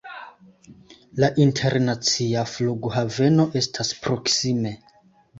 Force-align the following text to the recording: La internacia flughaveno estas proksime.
La 1.23 1.27
internacia 1.43 2.45
flughaveno 2.51 3.45
estas 3.61 3.93
proksime. 4.07 4.73